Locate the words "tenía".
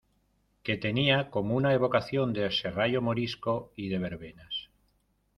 0.77-1.29